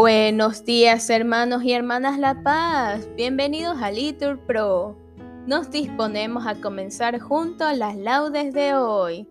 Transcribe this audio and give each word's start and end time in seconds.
Buenos 0.00 0.64
días 0.64 1.10
hermanos 1.10 1.64
y 1.64 1.72
hermanas 1.72 2.20
La 2.20 2.44
Paz, 2.44 3.08
bienvenidos 3.16 3.82
a 3.82 3.90
Litur 3.90 4.38
Pro. 4.38 4.96
Nos 5.44 5.72
disponemos 5.72 6.46
a 6.46 6.54
comenzar 6.54 7.18
juntos 7.18 7.76
las 7.76 7.96
laudes 7.96 8.54
de 8.54 8.76
hoy, 8.76 9.28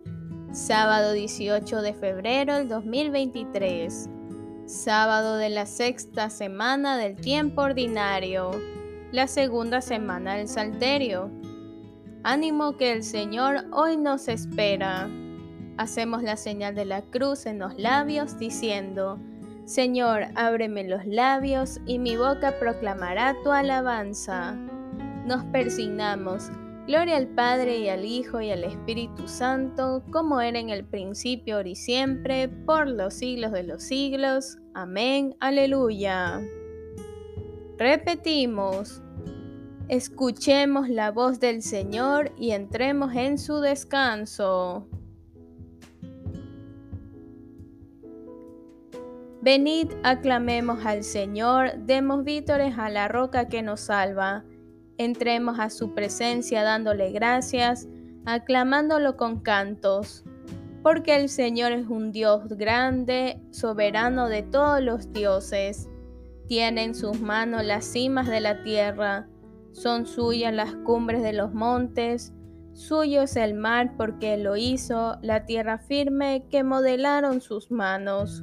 sábado 0.52 1.12
18 1.12 1.80
de 1.80 1.94
febrero 1.94 2.56
del 2.56 2.68
2023, 2.68 4.10
sábado 4.66 5.38
de 5.38 5.48
la 5.48 5.64
sexta 5.64 6.28
semana 6.28 6.98
del 6.98 7.16
tiempo 7.16 7.62
ordinario, 7.62 8.50
la 9.10 9.26
segunda 9.26 9.80
semana 9.80 10.34
del 10.34 10.48
Salterio. 10.48 11.30
Ánimo 12.24 12.76
que 12.76 12.92
el 12.92 13.04
Señor 13.04 13.64
hoy 13.72 13.96
nos 13.96 14.28
espera. 14.28 15.08
Hacemos 15.78 16.22
la 16.22 16.36
señal 16.36 16.74
de 16.74 16.84
la 16.84 17.00
cruz 17.00 17.46
en 17.46 17.58
los 17.58 17.78
labios 17.78 18.38
diciendo, 18.38 19.18
Señor, 19.68 20.28
ábreme 20.34 20.88
los 20.88 21.04
labios 21.04 21.78
y 21.84 21.98
mi 21.98 22.16
boca 22.16 22.58
proclamará 22.58 23.36
tu 23.44 23.52
alabanza. 23.52 24.54
Nos 25.26 25.44
persignamos. 25.52 26.50
Gloria 26.86 27.18
al 27.18 27.26
Padre 27.26 27.76
y 27.76 27.90
al 27.90 28.06
Hijo 28.06 28.40
y 28.40 28.50
al 28.50 28.64
Espíritu 28.64 29.28
Santo, 29.28 30.02
como 30.10 30.40
era 30.40 30.58
en 30.58 30.70
el 30.70 30.86
principio, 30.86 31.56
ahora 31.56 31.68
y 31.68 31.76
siempre, 31.76 32.48
por 32.48 32.88
los 32.88 33.12
siglos 33.12 33.52
de 33.52 33.64
los 33.64 33.82
siglos. 33.82 34.56
Amén. 34.72 35.36
Aleluya. 35.38 36.40
Repetimos. 37.76 39.02
Escuchemos 39.88 40.88
la 40.88 41.10
voz 41.10 41.40
del 41.40 41.60
Señor 41.60 42.32
y 42.38 42.52
entremos 42.52 43.14
en 43.14 43.36
su 43.36 43.60
descanso. 43.60 44.88
Venid, 49.40 49.92
aclamemos 50.02 50.84
al 50.84 51.04
Señor, 51.04 51.78
demos 51.78 52.24
vítores 52.24 52.76
a 52.76 52.90
la 52.90 53.06
roca 53.06 53.46
que 53.46 53.62
nos 53.62 53.80
salva. 53.82 54.44
Entremos 54.96 55.60
a 55.60 55.70
su 55.70 55.94
presencia 55.94 56.64
dándole 56.64 57.12
gracias, 57.12 57.86
aclamándolo 58.26 59.16
con 59.16 59.38
cantos. 59.38 60.24
Porque 60.82 61.14
el 61.14 61.28
Señor 61.28 61.70
es 61.70 61.86
un 61.86 62.10
Dios 62.10 62.48
grande, 62.48 63.40
soberano 63.52 64.28
de 64.28 64.42
todos 64.42 64.82
los 64.82 65.12
dioses. 65.12 65.88
Tiene 66.48 66.82
en 66.82 66.96
sus 66.96 67.20
manos 67.20 67.64
las 67.64 67.84
cimas 67.84 68.26
de 68.26 68.40
la 68.40 68.64
tierra, 68.64 69.28
son 69.70 70.06
suyas 70.06 70.52
las 70.52 70.74
cumbres 70.74 71.22
de 71.22 71.32
los 71.32 71.54
montes, 71.54 72.32
suyo 72.72 73.22
es 73.22 73.36
el 73.36 73.54
mar 73.54 73.94
porque 73.96 74.36
lo 74.36 74.56
hizo, 74.56 75.18
la 75.22 75.44
tierra 75.44 75.78
firme 75.78 76.46
que 76.50 76.64
modelaron 76.64 77.40
sus 77.40 77.70
manos. 77.70 78.42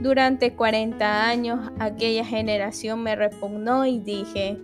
Durante 0.00 0.54
40 0.54 1.28
años 1.28 1.70
aquella 1.78 2.24
generación 2.24 3.02
me 3.02 3.14
repugnó 3.14 3.86
y 3.86 4.00
dije, 4.00 4.58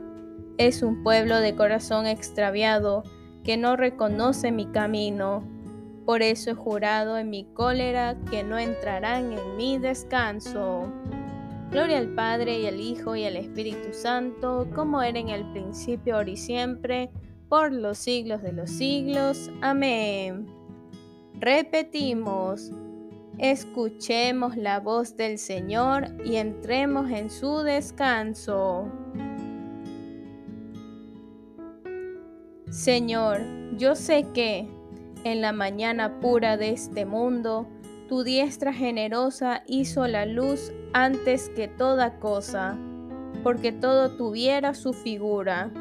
es 0.58 0.82
un 0.82 1.02
pueblo 1.02 1.40
de 1.40 1.54
corazón 1.54 2.06
extraviado 2.06 3.04
que 3.44 3.56
no 3.56 3.76
reconoce 3.76 4.52
mi 4.52 4.66
camino. 4.66 5.42
Por 6.04 6.22
eso 6.22 6.50
he 6.50 6.54
jurado 6.54 7.16
en 7.16 7.30
mi 7.30 7.44
cólera 7.44 8.16
que 8.30 8.42
no 8.42 8.58
entrarán 8.58 9.32
en 9.32 9.56
mi 9.56 9.78
descanso. 9.78 10.92
Gloria 11.70 11.98
al 11.98 12.08
Padre 12.08 12.58
y 12.60 12.66
al 12.66 12.80
Hijo 12.80 13.14
y 13.14 13.24
al 13.24 13.36
Espíritu 13.36 13.92
Santo, 13.92 14.66
como 14.74 15.00
era 15.00 15.20
en 15.20 15.28
el 15.28 15.44
principio, 15.52 16.16
ahora 16.16 16.30
y 16.30 16.36
siempre, 16.36 17.10
por 17.48 17.72
los 17.72 17.96
siglos 17.96 18.42
de 18.42 18.52
los 18.52 18.70
siglos. 18.70 19.50
Amén. 19.62 20.46
Repetimos. 21.34 22.72
Escuchemos 23.40 24.58
la 24.58 24.80
voz 24.80 25.16
del 25.16 25.38
Señor 25.38 26.08
y 26.26 26.36
entremos 26.36 27.10
en 27.10 27.30
su 27.30 27.60
descanso. 27.60 28.92
Señor, 32.68 33.40
yo 33.78 33.94
sé 33.94 34.26
que 34.34 34.68
en 35.24 35.40
la 35.40 35.52
mañana 35.52 36.20
pura 36.20 36.58
de 36.58 36.72
este 36.72 37.06
mundo, 37.06 37.66
tu 38.10 38.24
diestra 38.24 38.74
generosa 38.74 39.62
hizo 39.66 40.06
la 40.06 40.26
luz 40.26 40.70
antes 40.92 41.48
que 41.48 41.66
toda 41.66 42.18
cosa, 42.18 42.76
porque 43.42 43.72
todo 43.72 44.18
tuviera 44.18 44.74
su 44.74 44.92
figura. 44.92 45.72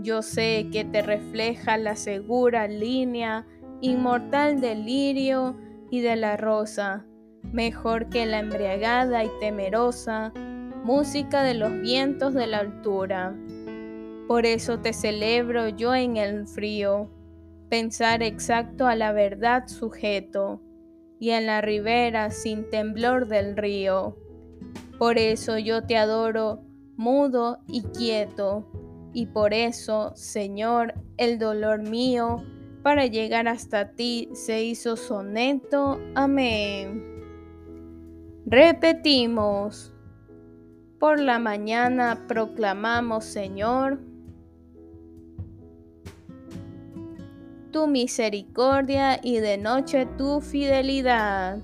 Yo 0.00 0.20
sé 0.22 0.66
que 0.72 0.84
te 0.84 1.00
refleja 1.02 1.76
la 1.76 1.94
segura 1.94 2.66
línea, 2.66 3.46
inmortal 3.80 4.60
delirio, 4.60 5.54
y 5.92 6.00
de 6.00 6.16
la 6.16 6.38
rosa, 6.38 7.04
mejor 7.52 8.08
que 8.08 8.24
la 8.24 8.38
embriagada 8.38 9.24
y 9.24 9.30
temerosa 9.40 10.32
música 10.84 11.42
de 11.42 11.52
los 11.52 11.82
vientos 11.82 12.32
de 12.32 12.46
la 12.46 12.60
altura. 12.60 13.36
Por 14.26 14.46
eso 14.46 14.80
te 14.80 14.94
celebro 14.94 15.68
yo 15.68 15.94
en 15.94 16.16
el 16.16 16.46
frío, 16.48 17.10
pensar 17.68 18.22
exacto 18.22 18.86
a 18.86 18.96
la 18.96 19.12
verdad 19.12 19.68
sujeto, 19.68 20.62
y 21.20 21.32
en 21.32 21.44
la 21.44 21.60
ribera 21.60 22.30
sin 22.30 22.70
temblor 22.70 23.28
del 23.28 23.54
río. 23.54 24.16
Por 24.98 25.18
eso 25.18 25.58
yo 25.58 25.82
te 25.82 25.98
adoro 25.98 26.62
mudo 26.96 27.58
y 27.68 27.82
quieto, 27.82 28.66
y 29.12 29.26
por 29.26 29.52
eso, 29.52 30.12
Señor, 30.14 30.94
el 31.18 31.38
dolor 31.38 31.82
mío, 31.82 32.42
para 32.82 33.06
llegar 33.06 33.48
hasta 33.48 33.92
ti 33.92 34.28
se 34.32 34.64
hizo 34.64 34.96
soneto. 34.96 36.00
Amén. 36.14 37.04
Repetimos. 38.46 39.94
Por 40.98 41.18
la 41.18 41.38
mañana 41.38 42.26
proclamamos, 42.28 43.24
Señor, 43.24 43.98
tu 47.72 47.88
misericordia 47.88 49.18
y 49.20 49.38
de 49.38 49.58
noche 49.58 50.06
tu 50.16 50.40
fidelidad. 50.40 51.58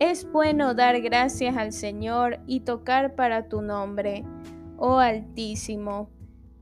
Es 0.00 0.28
bueno 0.32 0.74
dar 0.74 1.00
gracias 1.00 1.56
al 1.56 1.72
Señor 1.72 2.40
y 2.48 2.60
tocar 2.60 3.14
para 3.14 3.48
tu 3.48 3.62
nombre, 3.62 4.24
oh 4.76 4.98
Altísimo 4.98 6.10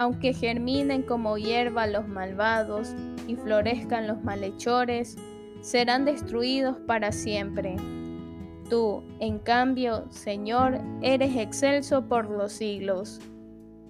aunque 0.00 0.32
germinen 0.32 1.02
como 1.02 1.36
hierba 1.36 1.86
los 1.86 2.08
malvados 2.08 2.94
y 3.28 3.36
florezcan 3.36 4.06
los 4.06 4.24
malhechores, 4.24 5.18
serán 5.60 6.06
destruidos 6.06 6.78
para 6.86 7.12
siempre. 7.12 7.76
Tú, 8.70 9.02
en 9.18 9.38
cambio, 9.38 10.10
Señor, 10.10 10.80
eres 11.02 11.36
excelso 11.36 12.08
por 12.08 12.30
los 12.30 12.50
siglos, 12.50 13.20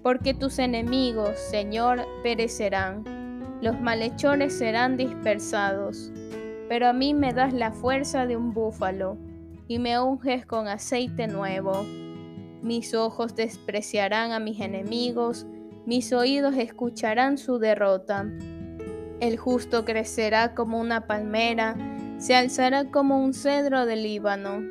porque 0.03 0.33
tus 0.33 0.59
enemigos, 0.59 1.39
Señor, 1.49 2.05
perecerán, 2.23 3.05
los 3.61 3.79
malhechores 3.79 4.57
serán 4.57 4.97
dispersados. 4.97 6.11
Pero 6.67 6.89
a 6.89 6.93
mí 6.93 7.13
me 7.13 7.31
das 7.31 7.53
la 7.53 7.71
fuerza 7.71 8.25
de 8.25 8.35
un 8.35 8.53
búfalo, 8.53 9.15
y 9.69 9.79
me 9.79 9.97
unges 9.97 10.45
con 10.45 10.67
aceite 10.67 11.27
nuevo. 11.27 11.85
Mis 12.61 12.93
ojos 12.93 13.33
despreciarán 13.33 14.33
a 14.33 14.39
mis 14.39 14.59
enemigos, 14.59 15.47
mis 15.85 16.13
oídos 16.13 16.55
escucharán 16.55 17.37
su 17.37 17.57
derrota. 17.57 18.25
El 19.19 19.37
justo 19.37 19.85
crecerá 19.85 20.53
como 20.53 20.79
una 20.79 21.07
palmera, 21.07 21.75
se 22.17 22.35
alzará 22.35 22.91
como 22.91 23.23
un 23.23 23.33
cedro 23.33 23.85
del 23.85 24.03
Líbano. 24.03 24.61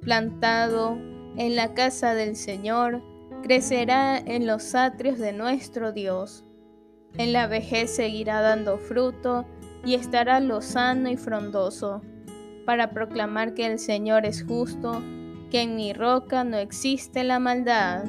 plantado 0.00 0.98
en 1.36 1.56
la 1.56 1.74
casa 1.74 2.14
del 2.14 2.36
Señor, 2.36 3.02
crecerá 3.42 4.18
en 4.18 4.46
los 4.46 4.74
atrios 4.74 5.18
de 5.18 5.32
nuestro 5.32 5.92
Dios. 5.92 6.44
En 7.18 7.32
la 7.32 7.46
vejez 7.46 7.94
seguirá 7.94 8.40
dando 8.40 8.78
fruto 8.78 9.46
y 9.84 9.94
estará 9.94 10.40
lozano 10.40 11.08
y 11.10 11.16
frondoso, 11.16 12.02
para 12.64 12.90
proclamar 12.90 13.54
que 13.54 13.66
el 13.66 13.78
Señor 13.78 14.26
es 14.26 14.44
justo, 14.44 15.02
que 15.50 15.62
en 15.62 15.76
mi 15.76 15.92
roca 15.92 16.44
no 16.44 16.56
existe 16.56 17.24
la 17.24 17.38
maldad. 17.38 18.04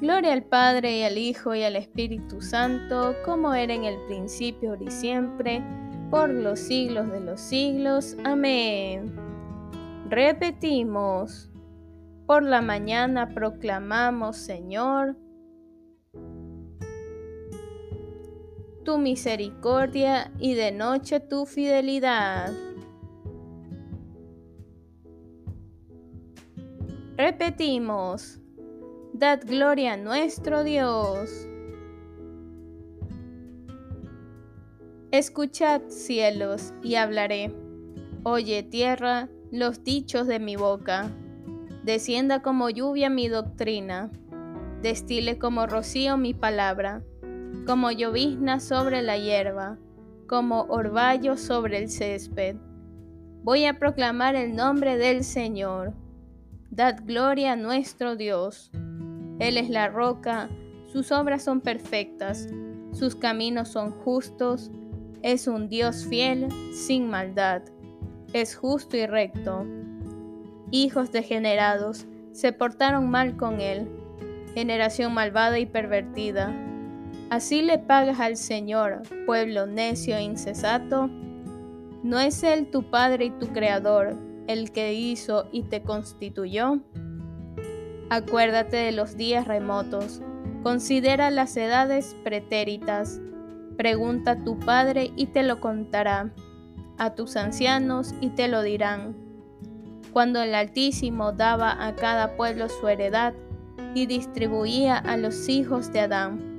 Gloria 0.00 0.32
al 0.32 0.44
Padre 0.44 0.98
y 0.98 1.02
al 1.02 1.16
Hijo 1.16 1.54
y 1.54 1.62
al 1.62 1.76
Espíritu 1.76 2.40
Santo, 2.40 3.14
como 3.24 3.54
era 3.54 3.72
en 3.72 3.84
el 3.84 3.96
principio, 4.06 4.70
ahora 4.70 4.84
y 4.84 4.90
siempre, 4.90 5.62
por 6.10 6.28
los 6.28 6.58
siglos 6.60 7.10
de 7.10 7.20
los 7.20 7.40
siglos. 7.40 8.16
Amén. 8.24 9.14
Repetimos. 10.08 11.50
Por 12.26 12.42
la 12.42 12.62
mañana 12.62 13.34
proclamamos, 13.34 14.36
Señor, 14.36 15.16
tu 18.84 18.98
misericordia 18.98 20.32
y 20.38 20.54
de 20.54 20.72
noche 20.72 21.20
tu 21.20 21.46
fidelidad. 21.46 22.52
Repetimos, 27.16 28.40
dad 29.14 29.40
gloria 29.46 29.94
a 29.94 29.96
nuestro 29.96 30.62
Dios. 30.62 31.48
Escuchad 35.10 35.80
cielos 35.88 36.74
y 36.82 36.96
hablaré. 36.96 37.54
Oye 38.24 38.62
tierra 38.62 39.30
los 39.50 39.82
dichos 39.84 40.26
de 40.26 40.38
mi 40.38 40.56
boca. 40.56 41.10
Descienda 41.84 42.42
como 42.42 42.68
lluvia 42.68 43.08
mi 43.08 43.28
doctrina. 43.28 44.10
Destile 44.82 45.38
como 45.38 45.66
rocío 45.66 46.18
mi 46.18 46.34
palabra 46.34 47.02
como 47.66 47.90
llovizna 47.90 48.60
sobre 48.60 49.00
la 49.00 49.16
hierba, 49.16 49.78
como 50.26 50.62
orvallo 50.64 51.36
sobre 51.36 51.78
el 51.78 51.88
césped. 51.88 52.56
Voy 53.42 53.64
a 53.64 53.78
proclamar 53.78 54.36
el 54.36 54.54
nombre 54.54 54.98
del 54.98 55.24
Señor. 55.24 55.94
Dad 56.70 56.98
gloria 57.04 57.52
a 57.52 57.56
nuestro 57.56 58.16
Dios. 58.16 58.70
Él 59.38 59.56
es 59.56 59.68
la 59.70 59.88
roca, 59.88 60.48
sus 60.86 61.12
obras 61.12 61.42
son 61.42 61.60
perfectas, 61.60 62.48
sus 62.92 63.16
caminos 63.16 63.68
son 63.68 63.90
justos, 63.90 64.70
es 65.22 65.48
un 65.48 65.68
Dios 65.68 66.06
fiel, 66.06 66.48
sin 66.72 67.08
maldad, 67.08 67.62
es 68.32 68.56
justo 68.56 68.96
y 68.96 69.06
recto. 69.06 69.64
Hijos 70.70 71.12
degenerados 71.12 72.06
se 72.32 72.52
portaron 72.52 73.10
mal 73.10 73.36
con 73.36 73.60
él, 73.60 73.88
generación 74.54 75.14
malvada 75.14 75.58
y 75.58 75.66
pervertida 75.66 76.54
Así 77.30 77.62
le 77.62 77.78
pagas 77.78 78.20
al 78.20 78.36
Señor, 78.36 79.02
pueblo 79.26 79.66
necio 79.66 80.16
e 80.16 80.22
incesato. 80.22 81.08
¿No 82.02 82.20
es 82.20 82.42
Él 82.44 82.70
tu 82.70 82.90
Padre 82.90 83.24
y 83.26 83.30
tu 83.30 83.48
Creador, 83.48 84.16
el 84.46 84.72
que 84.72 84.94
hizo 84.94 85.48
y 85.50 85.62
te 85.62 85.82
constituyó? 85.82 86.80
Acuérdate 88.10 88.76
de 88.76 88.92
los 88.92 89.16
días 89.16 89.46
remotos, 89.46 90.20
considera 90.62 91.30
las 91.30 91.56
edades 91.56 92.16
pretéritas, 92.24 93.20
pregunta 93.76 94.32
a 94.32 94.44
tu 94.44 94.58
Padre 94.58 95.12
y 95.16 95.26
te 95.26 95.42
lo 95.42 95.60
contará, 95.60 96.30
a 96.98 97.14
tus 97.14 97.36
ancianos 97.36 98.14
y 98.20 98.30
te 98.30 98.48
lo 98.48 98.62
dirán. 98.62 99.16
Cuando 100.12 100.42
el 100.42 100.54
Altísimo 100.54 101.32
daba 101.32 101.86
a 101.86 101.96
cada 101.96 102.36
pueblo 102.36 102.68
su 102.68 102.86
heredad 102.88 103.34
y 103.94 104.06
distribuía 104.06 104.96
a 104.96 105.16
los 105.16 105.48
hijos 105.48 105.92
de 105.92 106.00
Adán 106.00 106.54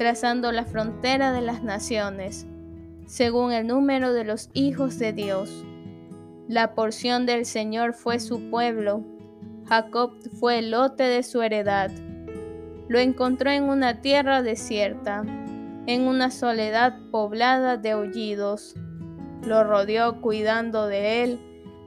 trazando 0.00 0.50
la 0.50 0.64
frontera 0.64 1.30
de 1.30 1.42
las 1.42 1.62
naciones, 1.62 2.46
según 3.04 3.52
el 3.52 3.66
número 3.66 4.14
de 4.14 4.24
los 4.24 4.48
hijos 4.54 4.98
de 4.98 5.12
Dios. 5.12 5.62
La 6.48 6.74
porción 6.74 7.26
del 7.26 7.44
Señor 7.44 7.92
fue 7.92 8.18
su 8.18 8.48
pueblo, 8.48 9.04
Jacob 9.70 10.14
fue 10.40 10.58
el 10.58 10.72
lote 10.72 11.04
de 11.04 11.22
su 11.22 11.42
heredad. 11.42 11.92
Lo 12.88 12.98
encontró 12.98 13.52
en 13.52 13.68
una 13.68 14.00
tierra 14.00 14.42
desierta, 14.42 15.22
en 15.86 16.08
una 16.08 16.32
soledad 16.32 16.98
poblada 17.12 17.76
de 17.76 17.92
aullidos. 17.92 18.74
Lo 19.46 19.62
rodeó 19.62 20.20
cuidando 20.22 20.88
de 20.88 21.22
él, 21.22 21.40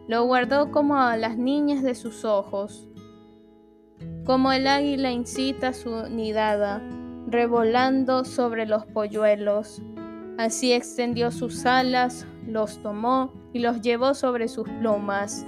lo 0.07 0.23
guardó 0.23 0.71
como 0.71 0.95
a 0.95 1.17
las 1.17 1.37
niñas 1.37 1.83
de 1.83 1.93
sus 1.93 2.23
ojos. 2.23 2.87
Como 4.25 4.53
el 4.53 4.65
águila 4.67 5.11
incita 5.11 5.73
su 5.73 6.07
nidada, 6.09 6.81
revolando 7.27 8.23
sobre 8.23 8.65
los 8.65 8.85
polluelos. 8.85 9.81
Así 10.37 10.71
extendió 10.71 11.31
sus 11.31 11.65
alas, 11.65 12.25
los 12.47 12.81
tomó 12.81 13.33
y 13.51 13.59
los 13.59 13.81
llevó 13.81 14.13
sobre 14.13 14.47
sus 14.47 14.69
plumas. 14.69 15.45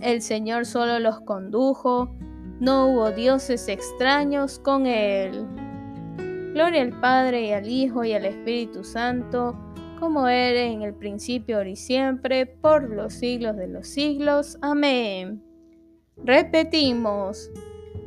El 0.00 0.22
Señor 0.22 0.64
solo 0.64 0.98
los 1.00 1.20
condujo, 1.20 2.14
no 2.60 2.88
hubo 2.88 3.10
dioses 3.10 3.68
extraños 3.68 4.58
con 4.58 4.86
él. 4.86 5.46
Gloria 6.52 6.82
al 6.82 6.98
Padre 7.00 7.46
y 7.46 7.52
al 7.52 7.68
Hijo 7.68 8.04
y 8.04 8.12
al 8.12 8.24
Espíritu 8.24 8.84
Santo, 8.84 9.56
como 9.98 10.28
era 10.28 10.62
en 10.62 10.82
el 10.82 10.94
principio, 10.94 11.56
ahora 11.56 11.70
y 11.70 11.76
siempre, 11.76 12.46
por 12.46 12.90
los 12.90 13.14
siglos 13.14 13.56
de 13.56 13.68
los 13.68 13.86
siglos. 13.88 14.58
Amén. 14.60 15.42
Repetimos, 16.16 17.50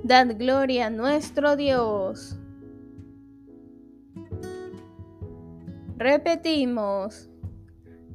dad 0.03 0.35
gloria 0.37 0.87
a 0.87 0.89
nuestro 0.89 1.55
Dios. 1.55 2.37
Repetimos, 5.97 7.30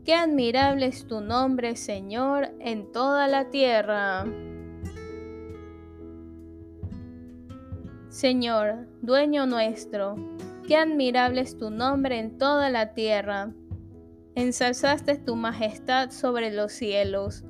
qué 0.07 0.15
admirable 0.15 0.87
es 0.87 1.09
tu 1.09 1.21
nombre, 1.21 1.75
Señor, 1.75 2.51
en 2.61 2.93
toda 2.93 3.27
la 3.27 3.51
tierra. 3.51 4.25
Señor, 8.09 8.87
dueño 9.03 9.47
nuestro, 9.47 10.15
qué 10.69 10.77
admirable 10.77 11.41
es 11.41 11.59
tu 11.59 11.71
nombre 11.71 12.21
en 12.21 12.39
toda 12.39 12.71
la 12.71 12.95
tierra. 12.95 13.53
Ensalzaste 14.37 15.17
tu 15.17 15.35
majestad 15.35 16.11
sobre 16.13 16.53
los 16.53 16.71
cielos. 16.71 17.45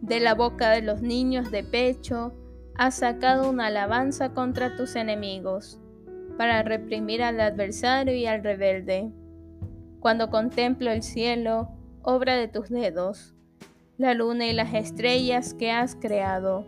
De 0.00 0.20
la 0.20 0.34
boca 0.34 0.70
de 0.70 0.80
los 0.80 1.02
niños 1.02 1.50
de 1.50 1.64
pecho 1.64 2.32
has 2.76 2.94
sacado 2.94 3.50
una 3.50 3.66
alabanza 3.66 4.32
contra 4.32 4.74
tus 4.74 4.96
enemigos, 4.96 5.78
para 6.38 6.62
reprimir 6.62 7.22
al 7.22 7.38
adversario 7.40 8.14
y 8.14 8.24
al 8.24 8.42
rebelde 8.42 9.12
cuando 10.00 10.30
contemplo 10.30 10.90
el 10.90 11.02
cielo, 11.02 11.68
obra 12.02 12.36
de 12.36 12.48
tus 12.48 12.68
dedos, 12.68 13.34
la 13.98 14.14
luna 14.14 14.46
y 14.46 14.52
las 14.52 14.74
estrellas 14.74 15.54
que 15.54 15.70
has 15.70 15.94
creado. 15.94 16.64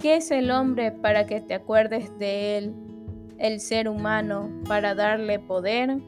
¿Qué 0.00 0.16
es 0.16 0.30
el 0.30 0.50
hombre 0.50 0.92
para 0.92 1.26
que 1.26 1.40
te 1.40 1.54
acuerdes 1.54 2.18
de 2.18 2.56
él? 2.56 2.74
El 3.38 3.60
ser 3.60 3.88
humano 3.88 4.50
para 4.66 4.94
darle 4.94 5.38
poder. 5.38 5.98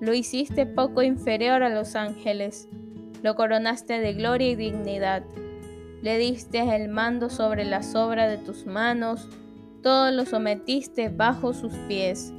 Lo 0.00 0.12
hiciste 0.14 0.66
poco 0.66 1.02
inferior 1.02 1.62
a 1.62 1.70
los 1.70 1.96
ángeles, 1.96 2.68
lo 3.22 3.34
coronaste 3.34 4.00
de 4.00 4.14
gloria 4.14 4.50
y 4.50 4.56
dignidad. 4.56 5.22
Le 6.02 6.18
diste 6.18 6.58
el 6.74 6.88
mando 6.88 7.28
sobre 7.30 7.64
las 7.64 7.94
obras 7.94 8.30
de 8.30 8.38
tus 8.38 8.66
manos, 8.66 9.28
todo 9.82 10.10
lo 10.10 10.24
sometiste 10.26 11.08
bajo 11.08 11.52
sus 11.52 11.72
pies. 11.88 12.32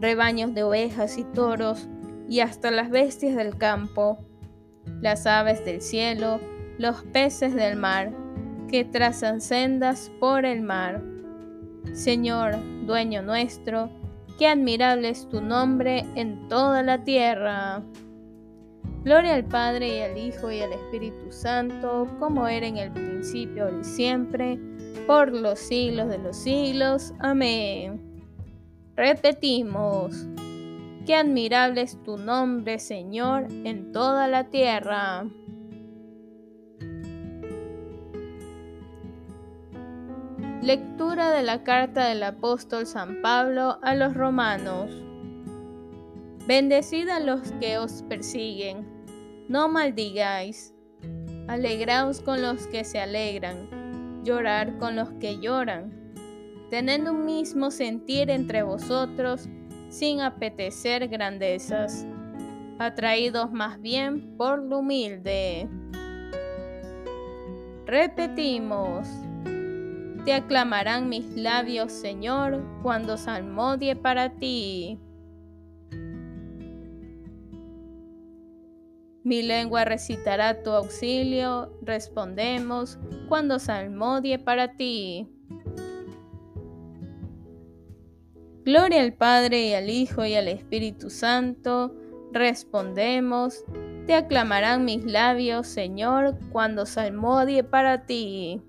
Rebaños 0.00 0.54
de 0.54 0.62
ovejas 0.62 1.16
y 1.16 1.24
toros, 1.24 1.88
y 2.28 2.40
hasta 2.40 2.70
las 2.70 2.90
bestias 2.90 3.36
del 3.36 3.56
campo, 3.56 4.18
las 5.00 5.26
aves 5.26 5.64
del 5.64 5.80
cielo, 5.80 6.40
los 6.78 7.02
peces 7.04 7.54
del 7.54 7.76
mar, 7.76 8.12
que 8.68 8.84
trazan 8.84 9.40
sendas 9.40 10.10
por 10.20 10.44
el 10.44 10.62
mar. 10.62 11.02
Señor, 11.92 12.56
dueño 12.84 13.22
nuestro, 13.22 13.90
qué 14.38 14.48
admirable 14.48 15.08
es 15.08 15.28
tu 15.28 15.40
nombre 15.40 16.04
en 16.14 16.48
toda 16.48 16.82
la 16.82 17.04
tierra. 17.04 17.82
Gloria 19.04 19.34
al 19.34 19.44
Padre 19.44 19.98
y 19.98 20.00
al 20.00 20.18
Hijo 20.18 20.50
y 20.50 20.60
al 20.60 20.72
Espíritu 20.72 21.30
Santo, 21.30 22.08
como 22.18 22.48
era 22.48 22.66
en 22.66 22.76
el 22.76 22.90
principio 22.90 23.68
y 23.80 23.84
siempre, 23.84 24.58
por 25.06 25.32
los 25.32 25.60
siglos 25.60 26.08
de 26.08 26.18
los 26.18 26.36
siglos. 26.36 27.14
Amén. 27.20 28.00
Repetimos. 28.96 30.26
Qué 31.06 31.14
admirable 31.14 31.82
es 31.82 32.02
tu 32.02 32.18
nombre, 32.18 32.80
Señor, 32.80 33.46
en 33.62 33.92
toda 33.92 34.26
la 34.26 34.50
tierra. 34.50 35.24
Lectura 40.62 41.30
de 41.30 41.44
la 41.44 41.62
carta 41.62 42.08
del 42.08 42.24
apóstol 42.24 42.86
San 42.86 43.22
Pablo 43.22 43.78
a 43.82 43.94
los 43.94 44.14
romanos. 44.14 44.90
Bendecid 46.48 47.08
a 47.08 47.20
los 47.20 47.52
que 47.60 47.78
os 47.78 48.02
persiguen, 48.08 48.84
no 49.48 49.68
maldigáis. 49.68 50.74
Alegraos 51.46 52.20
con 52.20 52.42
los 52.42 52.66
que 52.66 52.82
se 52.82 52.98
alegran, 52.98 54.24
llorar 54.24 54.76
con 54.78 54.96
los 54.96 55.12
que 55.20 55.38
lloran. 55.38 55.92
Tened 56.68 57.08
un 57.08 57.24
mismo 57.24 57.70
sentir 57.70 58.28
entre 58.28 58.64
vosotros, 58.64 59.48
sin 59.88 60.20
apetecer 60.20 61.08
grandezas, 61.08 62.06
atraídos 62.78 63.52
más 63.52 63.80
bien 63.80 64.36
por 64.36 64.62
lo 64.62 64.78
humilde. 64.78 65.68
Repetimos, 67.86 69.08
te 70.24 70.32
aclamarán 70.32 71.08
mis 71.08 71.36
labios, 71.36 71.92
Señor, 71.92 72.62
cuando 72.82 73.16
salmodie 73.16 73.94
para 73.94 74.30
ti. 74.30 74.98
Mi 79.22 79.42
lengua 79.42 79.84
recitará 79.84 80.62
tu 80.62 80.70
auxilio, 80.70 81.72
respondemos, 81.82 82.98
cuando 83.28 83.58
salmodie 83.58 84.38
para 84.38 84.76
ti. 84.76 85.28
Gloria 88.66 89.00
al 89.00 89.12
Padre 89.12 89.68
y 89.68 89.74
al 89.74 89.88
Hijo 89.88 90.24
y 90.24 90.34
al 90.34 90.48
Espíritu 90.48 91.08
Santo, 91.08 91.94
respondemos, 92.32 93.64
te 94.08 94.14
aclamarán 94.14 94.84
mis 94.84 95.04
labios, 95.04 95.68
Señor, 95.68 96.36
cuando 96.50 96.84
salmodie 96.84 97.62
para 97.62 98.06
ti. 98.06 98.60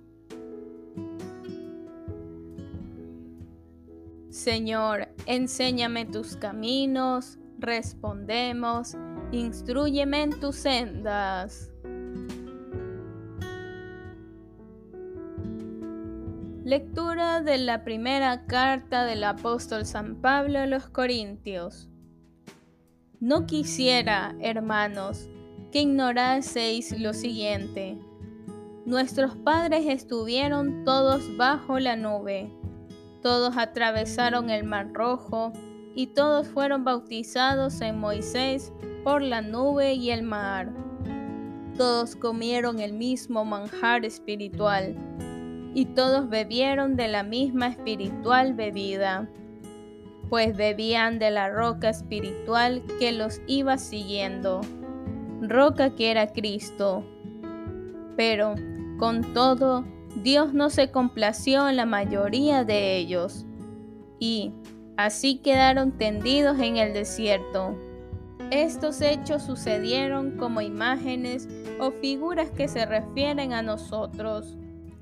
Señor, 4.29 5.07
enséñame 5.25 6.05
tus 6.05 6.37
caminos, 6.37 7.39
respondemos, 7.57 8.95
instruyeme 9.31 10.21
en 10.21 10.39
tus 10.39 10.57
sendas. 10.57 11.71
Lectura 16.67 17.39
de 17.39 17.59
la 17.59 17.85
primera 17.85 18.45
carta 18.45 19.05
del 19.05 19.23
apóstol 19.23 19.85
San 19.85 20.17
Pablo 20.17 20.59
a 20.59 20.65
los 20.65 20.89
Corintios. 20.89 21.87
No 23.21 23.45
quisiera, 23.45 24.35
hermanos, 24.41 25.29
que 25.71 25.83
ignoraseis 25.83 26.99
lo 26.99 27.13
siguiente. 27.13 27.97
Nuestros 28.85 29.37
padres 29.37 29.85
estuvieron 29.87 30.83
todos 30.83 31.37
bajo 31.37 31.79
la 31.79 31.95
nube, 31.95 32.51
todos 33.21 33.55
atravesaron 33.55 34.49
el 34.49 34.65
mar 34.65 34.91
rojo, 34.91 35.53
y 35.95 36.07
todos 36.07 36.49
fueron 36.49 36.83
bautizados 36.83 37.79
en 37.79 37.97
Moisés 37.97 38.73
por 39.05 39.21
la 39.21 39.39
nube 39.39 39.93
y 39.93 40.11
el 40.11 40.21
mar. 40.21 40.73
Todos 41.77 42.17
comieron 42.17 42.81
el 42.81 42.91
mismo 42.91 43.45
manjar 43.45 44.03
espiritual 44.03 44.97
y 45.77 45.85
todos 45.85 46.27
bebieron 46.27 46.95
de 46.95 47.07
la 47.07 47.21
misma 47.21 47.67
espiritual 47.67 48.55
bebida, 48.55 49.29
pues 50.27 50.57
bebían 50.57 51.19
de 51.19 51.29
la 51.29 51.51
roca 51.51 51.89
espiritual 51.89 52.81
que 52.97 53.11
los 53.11 53.41
iba 53.45 53.77
siguiendo, 53.77 54.61
roca 55.39 55.93
que 55.93 56.09
era 56.09 56.33
Cristo. 56.33 57.03
Pero, 58.15 58.55
con 58.97 59.35
todo, 59.35 59.85
Dios 60.23 60.51
no 60.51 60.71
se 60.71 60.89
complació 60.89 61.69
en 61.69 61.75
la 61.75 61.85
mayoría 61.85 62.63
de 62.63 62.97
ellos, 62.97 63.45
y 64.17 64.53
así 64.97 65.37
quedaron 65.43 65.91
tendidos 65.91 66.59
en 66.59 66.77
el 66.77 66.91
desierto 66.93 67.77
estos 68.51 69.01
hechos 69.01 69.43
sucedieron 69.43 70.37
como 70.37 70.61
imágenes 70.61 71.49
o 71.79 71.91
figuras 71.91 72.49
que 72.49 72.69
se 72.69 72.85
refieren 72.85 73.51
a 73.51 73.61
nosotros, 73.61 74.55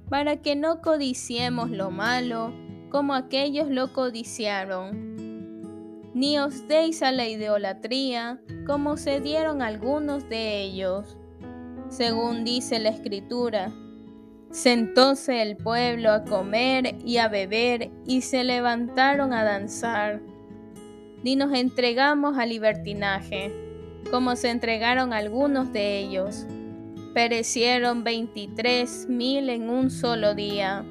para 0.10 0.38
que 0.38 0.56
no 0.56 0.82
codiciemos 0.82 1.70
lo 1.72 1.92
malo 1.92 2.54
como 2.90 3.14
aquellos 3.14 3.70
lo 3.70 3.94
codiciaron. 3.94 5.16
Ni 6.14 6.40
os 6.40 6.68
deis 6.68 7.02
a 7.04 7.12
la 7.12 7.28
idolatría 7.28 8.40
como 8.66 8.98
se 8.98 9.20
dieron 9.20 9.62
algunos 9.62 10.30
de 10.30 10.62
ellos. 10.62 11.18
Según 11.90 12.44
dice 12.46 12.80
la 12.80 12.90
escritura, 12.90 13.72
sentóse 14.52 15.42
el 15.42 15.58
pueblo 15.58 16.12
a 16.12 16.24
comer 16.24 16.96
y 17.04 17.18
a 17.18 17.28
beber 17.28 17.92
y 18.06 18.22
se 18.22 18.44
levantaron 18.44 19.34
a 19.34 19.44
danzar 19.44 20.22
ni 21.26 21.36
nos 21.36 21.52
entregamos 21.56 22.38
al 22.38 22.50
libertinaje, 22.50 23.52
como 24.12 24.36
se 24.36 24.52
entregaron 24.52 25.12
algunos 25.12 25.74
de 25.74 25.98
ellos. 25.98 26.46
Perecieron 27.15 28.03
veintitrés 28.03 29.07
mil 29.07 29.50
en 29.50 29.69
un 29.69 29.89
solo 29.89 30.36
día. 30.36 30.86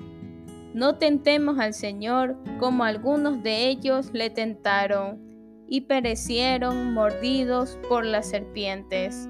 No 0.73 0.97
tentemos 0.97 1.59
al 1.59 1.75
Señor 1.75 2.39
como 2.59 2.85
algunos 2.85 3.43
de 3.43 3.69
ellos 3.69 4.09
le 4.15 4.31
tentaron, 4.31 5.21
y 5.69 5.83
perecieron 5.83 6.95
mordidos 6.95 7.79
por 7.91 8.07
las 8.07 8.31
serpientes. 8.31 9.29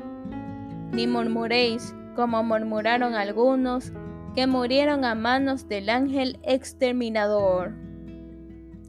Ni 0.92 1.08
murmuréis 1.08 1.96
como 2.14 2.44
murmuraron 2.44 3.14
algunos 3.14 3.92
que 4.36 4.46
murieron 4.46 5.04
a 5.04 5.16
manos 5.16 5.66
del 5.66 5.90
ángel 5.90 6.38
exterminador. 6.44 7.74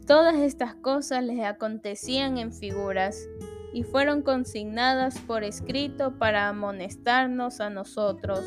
Todas 0.05 0.35
estas 0.35 0.75
cosas 0.75 1.23
les 1.23 1.43
acontecían 1.43 2.37
en 2.37 2.53
figuras 2.53 3.27
y 3.75 3.83
fueron 3.83 4.21
consignadas 4.21 5.19
por 5.19 5.43
escrito 5.43 6.17
para 6.17 6.47
amonestarnos 6.47 7.59
a 7.59 7.69
nosotros, 7.69 8.39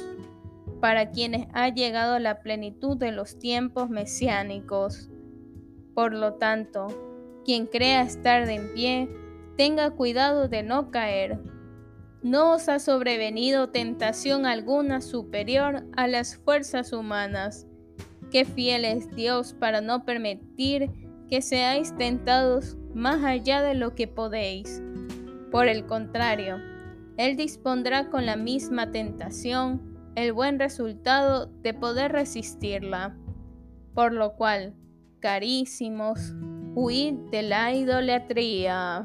para 0.80 1.11
quienes 1.11 1.49
ha 1.52 1.68
llegado 1.68 2.18
la 2.18 2.40
plenitud 2.40 2.97
de 2.97 3.12
los 3.12 3.38
tiempos 3.38 3.90
mesiánicos. 3.90 5.11
Por 5.92 6.14
lo 6.14 6.37
tanto, 6.37 6.87
quien 7.44 7.66
crea 7.66 8.00
estar 8.00 8.47
de 8.47 8.54
en 8.54 8.73
pie, 8.73 9.08
tenga 9.58 9.90
cuidado 9.90 10.49
de 10.49 10.62
no 10.62 10.90
caer. 10.90 11.38
No 12.23 12.54
os 12.54 12.70
ha 12.70 12.78
sobrevenido 12.78 13.68
tentación 13.68 14.47
alguna 14.47 15.02
superior 15.02 15.85
a 15.94 16.08
las 16.08 16.38
fuerzas 16.38 16.94
humanas. 16.94 17.66
Qué 18.30 18.47
fiel 18.47 18.87
es 18.87 19.14
Dios 19.14 19.52
para 19.52 19.82
no 19.82 20.06
permitir 20.06 20.90
que 21.28 21.42
seáis 21.42 21.94
tentados 21.99 22.78
más 22.94 23.23
allá 23.25 23.61
de 23.61 23.75
lo 23.75 23.94
que 23.94 24.08
podéis. 24.08 24.80
Por 25.50 25.69
el 25.69 25.87
contrario, 25.87 26.59
Él 27.17 27.37
dispondrá 27.37 28.11
con 28.11 28.26
la 28.26 28.37
misma 28.37 28.90
tentación 28.90 29.97
el 30.14 30.33
buen 30.33 30.59
resultado 30.59 31.47
de 31.62 31.75
poder 31.75 32.12
resistirla. 32.12 33.17
Por 33.95 34.12
lo 34.12 34.35
cual, 34.35 34.75
carísimos, 35.21 36.35
huid 36.75 37.14
de 37.31 37.43
la 37.43 37.73
idolatría. 37.75 39.05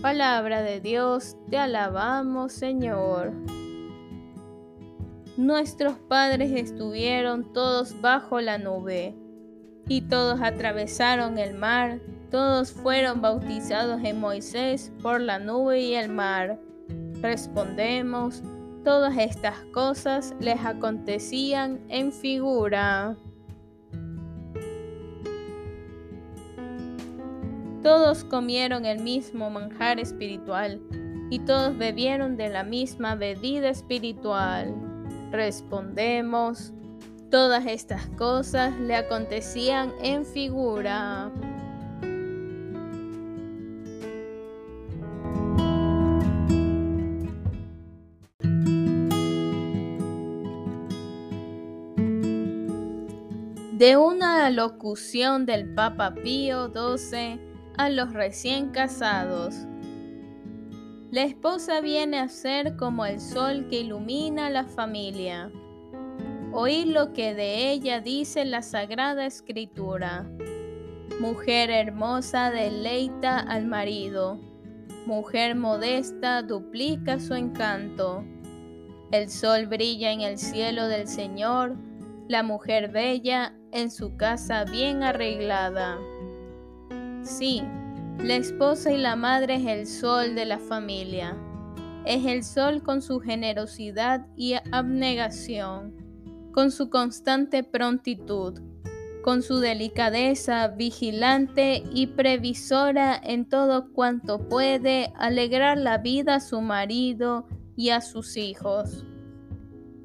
Palabra 0.00 0.62
de 0.62 0.80
Dios, 0.80 1.36
te 1.50 1.58
alabamos 1.58 2.52
Señor. 2.52 3.32
Nuestros 5.36 5.98
padres 5.98 6.52
estuvieron 6.52 7.52
todos 7.52 8.00
bajo 8.00 8.40
la 8.40 8.58
nube 8.58 9.16
y 9.88 10.02
todos 10.02 10.40
atravesaron 10.40 11.38
el 11.38 11.54
mar, 11.54 12.00
todos 12.34 12.72
fueron 12.72 13.20
bautizados 13.20 14.02
en 14.02 14.18
Moisés 14.18 14.90
por 15.00 15.20
la 15.20 15.38
nube 15.38 15.80
y 15.80 15.94
el 15.94 16.08
mar. 16.08 16.58
Respondemos, 17.22 18.42
todas 18.82 19.16
estas 19.16 19.54
cosas 19.72 20.34
les 20.40 20.58
acontecían 20.64 21.78
en 21.88 22.10
figura. 22.10 23.16
Todos 27.84 28.24
comieron 28.24 28.84
el 28.84 28.98
mismo 28.98 29.48
manjar 29.48 30.00
espiritual 30.00 30.80
y 31.30 31.38
todos 31.38 31.78
bebieron 31.78 32.36
de 32.36 32.48
la 32.48 32.64
misma 32.64 33.14
bebida 33.14 33.68
espiritual. 33.68 34.74
Respondemos, 35.30 36.72
Todas 37.30 37.66
estas 37.66 38.06
cosas 38.16 38.78
le 38.78 38.94
acontecían 38.94 39.92
en 40.00 40.24
figura. 40.24 41.32
De 53.76 53.96
una 53.96 54.48
locución 54.50 55.46
del 55.46 55.74
Papa 55.74 56.14
Pío 56.14 56.68
XII 56.68 57.40
a 57.76 57.88
los 57.88 58.12
recién 58.12 58.68
casados. 58.68 59.66
La 61.10 61.24
esposa 61.24 61.80
viene 61.80 62.20
a 62.20 62.28
ser 62.28 62.76
como 62.76 63.04
el 63.04 63.20
sol 63.20 63.66
que 63.68 63.80
ilumina 63.80 64.48
la 64.48 64.62
familia. 64.62 65.50
Oíd 66.52 66.86
lo 66.86 67.12
que 67.12 67.34
de 67.34 67.72
ella 67.72 68.00
dice 68.00 68.44
la 68.44 68.62
Sagrada 68.62 69.26
Escritura. 69.26 70.30
Mujer 71.18 71.68
hermosa 71.70 72.52
deleita 72.52 73.40
al 73.40 73.66
marido. 73.66 74.38
Mujer 75.04 75.56
modesta 75.56 76.42
duplica 76.42 77.18
su 77.18 77.34
encanto. 77.34 78.22
El 79.10 79.28
sol 79.28 79.66
brilla 79.66 80.12
en 80.12 80.20
el 80.20 80.38
cielo 80.38 80.86
del 80.86 81.08
Señor, 81.08 81.76
la 82.28 82.44
mujer 82.44 82.92
bella 82.92 83.52
en 83.74 83.90
su 83.90 84.16
casa 84.16 84.64
bien 84.64 85.02
arreglada. 85.02 85.98
Sí, 87.22 87.62
la 88.18 88.36
esposa 88.36 88.92
y 88.92 88.98
la 88.98 89.16
madre 89.16 89.56
es 89.56 89.66
el 89.66 89.86
sol 89.86 90.34
de 90.34 90.46
la 90.46 90.58
familia. 90.58 91.36
Es 92.06 92.24
el 92.24 92.44
sol 92.44 92.82
con 92.82 93.02
su 93.02 93.18
generosidad 93.20 94.26
y 94.36 94.54
abnegación, 94.70 95.92
con 96.52 96.70
su 96.70 96.88
constante 96.88 97.64
prontitud, 97.64 98.60
con 99.22 99.42
su 99.42 99.58
delicadeza 99.58 100.68
vigilante 100.68 101.82
y 101.92 102.06
previsora 102.08 103.20
en 103.22 103.48
todo 103.48 103.90
cuanto 103.92 104.48
puede 104.48 105.12
alegrar 105.16 105.78
la 105.78 105.98
vida 105.98 106.36
a 106.36 106.40
su 106.40 106.60
marido 106.60 107.48
y 107.74 107.90
a 107.90 108.00
sus 108.00 108.36
hijos. 108.36 109.04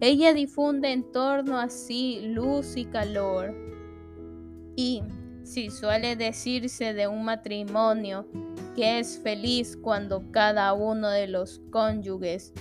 Ella 0.02 0.34
difunde 0.34 0.94
en 0.94 1.12
torno 1.12 1.60
a 1.60 1.70
sí 1.70 2.22
luz 2.34 2.78
y 2.78 2.86
calor. 2.86 3.54
Y, 4.76 5.04
si 5.44 5.70
suele 5.70 6.16
decirse 6.16 6.94
de 6.94 7.08
un 7.08 7.26
matrimonio 7.26 8.26
que 8.76 9.00
es 9.00 9.20
feliz 9.20 9.76
cuando 9.76 10.32
cada 10.32 10.72
uno 10.74 11.10
de 11.10 11.28
los 11.28 11.60
cónyuges, 11.70 12.54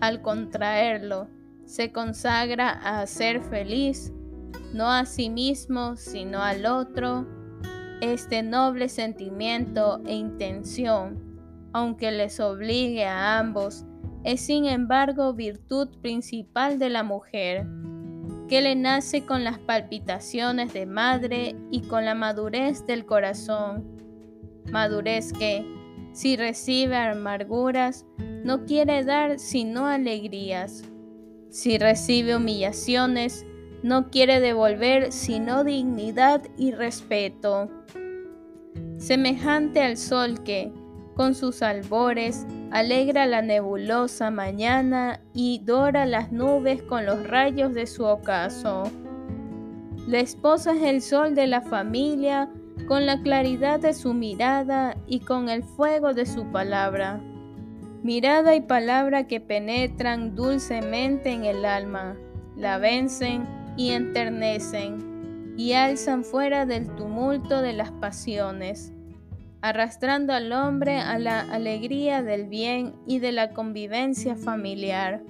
al 0.00 0.20
contraerlo, 0.20 1.28
se 1.64 1.90
consagra 1.90 2.70
a 2.70 3.06
ser 3.06 3.40
feliz, 3.40 4.12
no 4.74 4.90
a 4.90 5.06
sí 5.06 5.30
mismo, 5.30 5.96
sino 5.96 6.42
al 6.42 6.66
otro, 6.66 7.26
este 8.02 8.42
noble 8.42 8.90
sentimiento 8.90 10.02
e 10.04 10.14
intención, 10.14 11.38
aunque 11.72 12.10
les 12.10 12.40
obligue 12.40 13.06
a 13.06 13.38
ambos 13.38 13.86
es 14.24 14.40
sin 14.40 14.64
embargo 14.64 15.34
virtud 15.34 15.88
principal 16.00 16.78
de 16.78 16.88
la 16.88 17.02
mujer, 17.02 17.66
que 18.48 18.62
le 18.62 18.74
nace 18.74 19.24
con 19.24 19.44
las 19.44 19.58
palpitaciones 19.58 20.72
de 20.72 20.86
madre 20.86 21.56
y 21.70 21.82
con 21.82 22.04
la 22.04 22.14
madurez 22.14 22.86
del 22.86 23.06
corazón, 23.06 23.84
madurez 24.70 25.32
que, 25.32 25.64
si 26.12 26.36
recibe 26.36 26.96
amarguras, 26.96 28.06
no 28.44 28.64
quiere 28.64 29.04
dar 29.04 29.38
sino 29.38 29.86
alegrías, 29.86 30.84
si 31.50 31.78
recibe 31.78 32.36
humillaciones, 32.36 33.46
no 33.82 34.10
quiere 34.10 34.40
devolver 34.40 35.12
sino 35.12 35.64
dignidad 35.64 36.42
y 36.56 36.72
respeto. 36.72 37.70
Semejante 38.96 39.82
al 39.82 39.96
sol 39.96 40.42
que, 40.42 40.72
con 41.14 41.34
sus 41.34 41.62
albores, 41.62 42.46
alegra 42.74 43.26
la 43.26 43.40
nebulosa 43.40 44.32
mañana 44.32 45.20
y 45.32 45.60
dora 45.64 46.06
las 46.06 46.32
nubes 46.32 46.82
con 46.82 47.06
los 47.06 47.24
rayos 47.24 47.72
de 47.72 47.86
su 47.86 48.04
ocaso. 48.04 48.90
La 50.08 50.18
esposa 50.18 50.74
es 50.74 50.82
el 50.82 51.00
sol 51.00 51.36
de 51.36 51.46
la 51.46 51.60
familia, 51.60 52.50
con 52.88 53.06
la 53.06 53.22
claridad 53.22 53.78
de 53.78 53.94
su 53.94 54.12
mirada 54.12 54.96
y 55.06 55.20
con 55.20 55.48
el 55.48 55.62
fuego 55.62 56.14
de 56.14 56.26
su 56.26 56.50
palabra. 56.50 57.20
Mirada 58.02 58.56
y 58.56 58.60
palabra 58.60 59.28
que 59.28 59.40
penetran 59.40 60.34
dulcemente 60.34 61.30
en 61.30 61.44
el 61.44 61.64
alma, 61.64 62.16
la 62.56 62.78
vencen 62.78 63.46
y 63.76 63.92
enternecen, 63.92 65.54
y 65.56 65.74
alzan 65.74 66.24
fuera 66.24 66.66
del 66.66 66.92
tumulto 66.96 67.62
de 67.62 67.72
las 67.72 67.92
pasiones 67.92 68.92
arrastrando 69.64 70.34
al 70.34 70.52
hombre 70.52 70.98
a 70.98 71.18
la 71.18 71.40
alegría 71.40 72.22
del 72.22 72.44
bien 72.44 72.96
y 73.06 73.18
de 73.18 73.32
la 73.32 73.54
convivencia 73.54 74.36
familiar. 74.36 75.22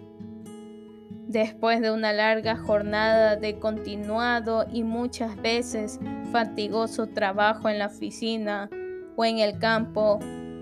Después 1.28 1.80
de 1.80 1.92
una 1.92 2.12
larga 2.12 2.56
jornada 2.56 3.36
de 3.36 3.60
continuado 3.60 4.66
y 4.72 4.82
muchas 4.82 5.40
veces 5.40 6.00
fatigoso 6.32 7.06
trabajo 7.06 7.68
en 7.68 7.78
la 7.78 7.86
oficina 7.86 8.68
o 9.14 9.24
en 9.24 9.38
el 9.38 9.60
campo 9.60 10.18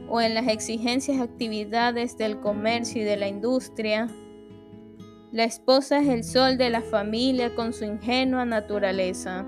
o 0.06 0.20
en 0.20 0.34
las 0.34 0.48
exigencias 0.48 1.22
actividades 1.22 2.18
del 2.18 2.40
comercio 2.40 3.00
y 3.00 3.06
de 3.06 3.16
la 3.16 3.28
industria, 3.28 4.06
la 5.30 5.44
esposa 5.44 5.98
es 6.00 6.08
el 6.08 6.24
sol 6.24 6.58
de 6.58 6.68
la 6.68 6.82
familia 6.82 7.54
con 7.54 7.72
su 7.72 7.86
ingenua 7.86 8.44
naturaleza 8.44 9.46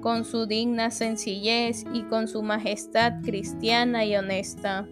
con 0.00 0.24
su 0.24 0.46
digna 0.46 0.90
sencillez 0.90 1.84
y 1.92 2.02
con 2.04 2.28
su 2.28 2.42
majestad 2.42 3.20
cristiana 3.22 4.04
y 4.04 4.16
honesta. 4.16 4.86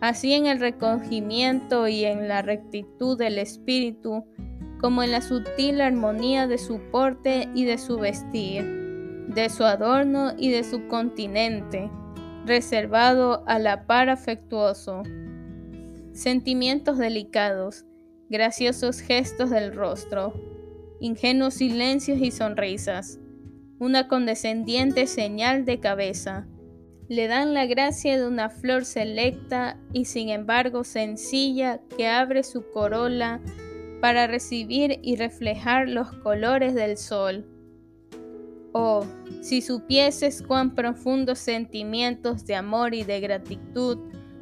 Así 0.00 0.32
en 0.34 0.46
el 0.46 0.60
recogimiento 0.60 1.88
y 1.88 2.04
en 2.04 2.28
la 2.28 2.42
rectitud 2.42 3.16
del 3.16 3.38
espíritu, 3.38 4.24
como 4.80 5.02
en 5.02 5.12
la 5.12 5.22
sutil 5.22 5.80
armonía 5.80 6.46
de 6.46 6.58
su 6.58 6.78
porte 6.90 7.48
y 7.54 7.64
de 7.64 7.78
su 7.78 7.96
vestir, 7.96 8.64
de 9.28 9.48
su 9.48 9.64
adorno 9.64 10.32
y 10.36 10.50
de 10.50 10.62
su 10.62 10.86
continente, 10.88 11.90
reservado 12.44 13.44
a 13.46 13.58
la 13.58 13.86
par 13.86 14.10
afectuoso. 14.10 15.02
Sentimientos 16.12 16.98
delicados, 16.98 17.86
graciosos 18.28 19.00
gestos 19.00 19.50
del 19.50 19.74
rostro, 19.74 20.34
ingenuos 21.00 21.54
silencios 21.54 22.18
y 22.20 22.30
sonrisas 22.30 23.18
una 23.84 24.08
condescendiente 24.08 25.06
señal 25.06 25.66
de 25.66 25.78
cabeza. 25.78 26.46
Le 27.08 27.26
dan 27.26 27.52
la 27.52 27.66
gracia 27.66 28.18
de 28.18 28.26
una 28.26 28.48
flor 28.48 28.86
selecta 28.86 29.78
y 29.92 30.06
sin 30.06 30.30
embargo 30.30 30.84
sencilla 30.84 31.82
que 31.96 32.08
abre 32.08 32.44
su 32.44 32.64
corola 32.72 33.42
para 34.00 34.26
recibir 34.26 35.00
y 35.02 35.16
reflejar 35.16 35.88
los 35.88 36.10
colores 36.12 36.74
del 36.74 36.96
sol. 36.96 37.46
Oh, 38.72 39.04
si 39.42 39.60
supieses 39.60 40.42
cuán 40.42 40.74
profundos 40.74 41.38
sentimientos 41.38 42.46
de 42.46 42.56
amor 42.56 42.94
y 42.94 43.04
de 43.04 43.20
gratitud 43.20 43.98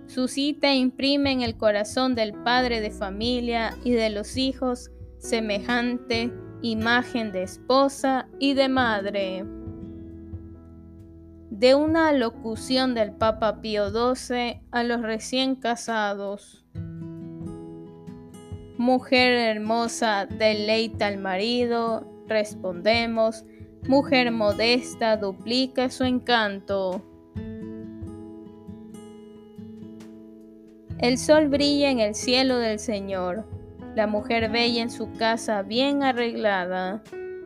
suscita 0.06 0.70
e 0.70 0.76
imprime 0.76 1.32
en 1.32 1.42
el 1.42 1.56
corazón 1.56 2.14
del 2.14 2.32
padre 2.32 2.80
de 2.80 2.92
familia 2.92 3.76
y 3.82 3.90
de 3.90 4.10
los 4.10 4.36
hijos 4.36 4.90
semejante 5.18 6.30
imagen 6.62 7.32
de 7.32 7.42
esposa 7.42 8.28
y 8.38 8.54
de 8.54 8.68
madre. 8.68 9.44
De 11.50 11.74
una 11.74 12.12
locución 12.12 12.94
del 12.94 13.12
Papa 13.12 13.60
Pío 13.60 13.90
XII 13.90 14.62
a 14.70 14.82
los 14.84 15.02
recién 15.02 15.56
casados. 15.56 16.64
Mujer 18.78 19.32
hermosa, 19.32 20.26
deleita 20.26 21.08
al 21.08 21.18
marido, 21.18 22.06
respondemos, 22.26 23.44
mujer 23.86 24.32
modesta, 24.32 25.16
duplica 25.16 25.90
su 25.90 26.04
encanto. 26.04 27.02
El 30.98 31.18
sol 31.18 31.48
brilla 31.48 31.90
en 31.90 31.98
el 31.98 32.14
cielo 32.14 32.58
del 32.58 32.78
Señor 32.78 33.61
la 33.94 34.06
mujer 34.06 34.50
bella 34.50 34.82
en 34.82 34.90
su 34.90 35.12
casa 35.12 35.62
bien 35.62 36.02
arreglada. 36.02 37.02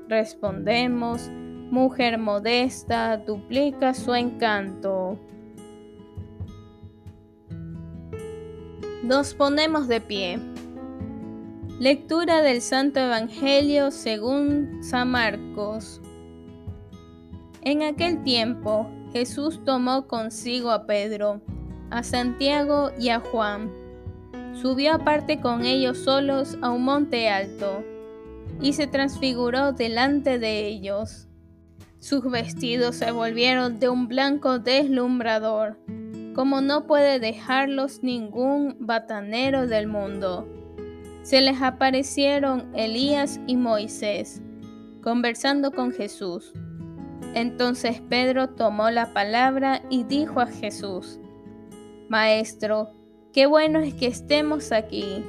Respondemos, 0.09 1.29
mujer 1.71 2.19
modesta, 2.19 3.17
duplica 3.17 3.95
su 3.95 4.15
encanto. 4.15 5.19
Nos 9.03 9.35
ponemos 9.35 9.89
de 9.89 10.01
pie. 10.01 10.39
Lectura 11.81 12.41
del 12.43 12.63
Santo 12.63 13.01
Evangelio 13.01 13.91
según 13.91 14.83
San 14.83 15.11
Marcos. 15.11 16.01
En 17.63 17.83
aquel 17.83 18.23
tiempo 18.23 18.89
Jesús 19.13 19.63
tomó 19.65 20.07
consigo 20.07 20.71
a 20.71 20.87
Pedro, 20.87 21.41
a 21.91 22.03
Santiago 22.03 22.93
y 22.99 23.11
a 23.11 23.21
Juan 23.21 23.86
subió 24.61 24.95
aparte 24.95 25.41
con 25.41 25.65
ellos 25.65 25.99
solos 25.99 26.57
a 26.63 26.71
un 26.71 26.85
monte 26.85 27.29
alto, 27.29 27.85
y 28.61 28.73
se 28.73 28.87
transfiguró 28.87 29.73
delante 29.73 30.39
de 30.39 30.67
ellos. 30.67 31.29
Sus 31.99 32.31
vestidos 32.31 32.97
se 32.97 33.11
volvieron 33.11 33.79
de 33.79 33.89
un 33.89 34.09
blanco 34.09 34.59
deslumbrador, 34.59 35.79
como 36.35 36.61
no 36.61 36.87
puede 36.87 37.19
dejarlos 37.19 38.03
ningún 38.03 38.77
batanero 38.81 39.67
del 39.67 39.89
mundo. 39.89 40.49
Se 41.23 41.41
les 41.41 41.61
aparecieron 41.61 42.71
Elías 42.75 43.41
y 43.47 43.57
Moisés, 43.57 44.41
conversando 45.03 45.73
con 45.73 45.93
Jesús. 45.93 46.53
Entonces 47.35 48.01
Pedro 48.09 48.51
tomó 48.51 48.91
la 48.91 49.13
palabra 49.13 49.83
y 49.91 50.05
dijo 50.05 50.41
a 50.41 50.47
Jesús, 50.47 51.19
Maestro, 52.09 52.96
Qué 53.37 53.45
bueno 53.45 53.81
es 53.81 53.93
que 53.93 54.07
estemos 54.07 54.73
aquí. 54.73 55.23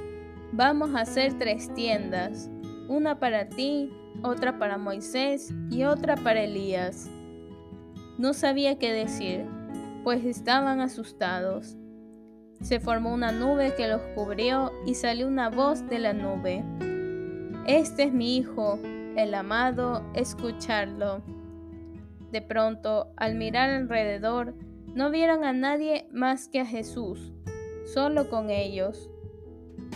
Vamos 0.53 0.95
a 0.95 1.01
hacer 1.01 1.37
tres 1.37 1.73
tiendas, 1.73 2.49
una 2.87 3.19
para 3.19 3.49
ti, 3.49 3.91
otra 4.23 4.57
para 4.57 4.77
Moisés 4.77 5.53
y 5.69 5.83
otra 5.83 6.15
para 6.15 6.41
Elías. 6.41 7.09
No 8.17 8.33
sabía 8.33 8.79
qué 8.79 8.93
decir, 8.93 9.45
pues 10.05 10.23
estaban 10.23 10.79
asustados. 10.79 11.75
Se 12.61 12.79
formó 12.79 13.13
una 13.13 13.33
nube 13.33 13.73
que 13.75 13.89
los 13.89 14.01
cubrió 14.15 14.71
y 14.85 14.95
salió 14.95 15.27
una 15.27 15.49
voz 15.49 15.85
de 15.89 15.99
la 15.99 16.13
nube. 16.13 16.63
Este 17.65 18.03
es 18.03 18.13
mi 18.13 18.37
Hijo, 18.37 18.79
el 19.17 19.33
amado, 19.33 20.01
escucharlo. 20.13 21.23
De 22.31 22.41
pronto, 22.41 23.11
al 23.17 23.35
mirar 23.35 23.69
alrededor, 23.69 24.55
no 24.95 25.11
vieron 25.11 25.43
a 25.43 25.51
nadie 25.51 26.07
más 26.13 26.47
que 26.47 26.61
a 26.61 26.65
Jesús, 26.65 27.33
solo 27.93 28.29
con 28.29 28.49
ellos. 28.49 29.09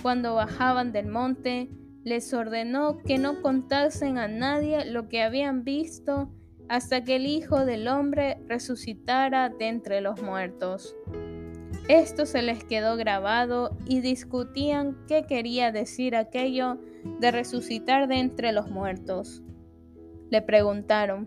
Cuando 0.02 0.36
bajaban 0.36 0.92
del 0.92 1.08
monte, 1.08 1.70
les 2.04 2.34
ordenó 2.34 2.98
que 2.98 3.18
no 3.18 3.42
contasen 3.42 4.18
a 4.18 4.28
nadie 4.28 4.86
lo 4.86 5.08
que 5.08 5.22
habían 5.22 5.64
visto 5.64 6.32
hasta 6.68 7.04
que 7.04 7.18
el 7.18 7.26
Hijo 7.26 7.66
del 7.66 7.88
Hombre 7.88 8.38
resucitara 8.48 9.50
de 9.50 9.68
entre 9.68 10.02
los 10.02 10.22
muertos. 10.22 10.96
Esto 11.88 12.26
se 12.26 12.42
les 12.42 12.64
quedó 12.64 12.96
grabado 12.96 13.78
y 13.86 14.00
discutían 14.00 14.98
qué 15.08 15.26
quería 15.28 15.72
decir 15.72 16.16
aquello 16.16 16.80
de 17.20 17.32
resucitar 17.32 18.08
de 18.08 18.20
entre 18.20 18.54
los 18.54 18.70
muertos. 18.70 19.44
Le 20.30 20.42
preguntaron, 20.42 21.26